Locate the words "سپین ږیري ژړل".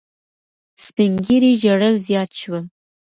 0.85-1.95